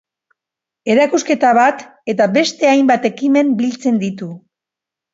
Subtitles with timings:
[0.93, 4.35] Erakusketa bat eta beste hainbat ekimen biltzen ditu.